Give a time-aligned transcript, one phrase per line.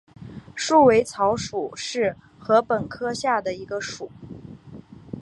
[0.55, 4.09] 束尾草属是禾本科下的一个属。